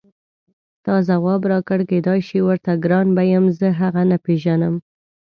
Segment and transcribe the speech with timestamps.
[0.85, 4.75] تا ځواب راکړ کېدای شي ورته ګران به یم زه هغه نه پېژنم.